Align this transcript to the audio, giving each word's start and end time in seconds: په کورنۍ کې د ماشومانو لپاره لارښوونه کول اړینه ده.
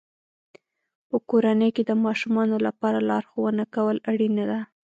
په 1.09 1.17
کورنۍ 1.29 1.69
کې 1.75 1.83
د 1.85 1.91
ماشومانو 2.05 2.57
لپاره 2.67 3.05
لارښوونه 3.09 3.63
کول 3.75 3.97
اړینه 4.11 4.43
ده. 4.51 4.59